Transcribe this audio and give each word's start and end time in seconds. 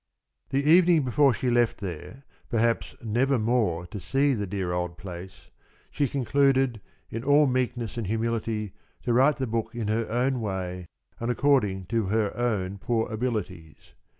The 0.49 0.65
evening 0.67 1.03
before 1.03 1.31
she 1.31 1.51
left 1.51 1.77
there, 1.77 2.23
perhaps 2.49 2.95
nevermore 3.03 3.85
to 3.85 3.99
see 3.99 4.33
the 4.33 4.47
dear 4.47 4.73
old 4.73 4.97
place, 4.97 5.51
she 5.91 6.07
concluded 6.07 6.81
in 7.11 7.23
all 7.23 7.45
meekness 7.45 7.97
and 7.97 8.07
humility 8.07 8.73
to 9.03 9.13
write 9.13 9.35
the 9.37 9.45
book 9.45 9.75
in 9.75 9.89
her 9.89 10.09
own 10.09 10.41
way 10.41 10.87
and 11.19 11.29
according 11.29 11.85
to 11.93 12.05
her 12.07 12.35
own 12.35 12.79
poor 12.79 13.11
abilities. 13.11 13.93